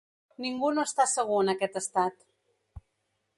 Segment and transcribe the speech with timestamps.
[0.45, 2.19] Ningú no està segur en aquest estat.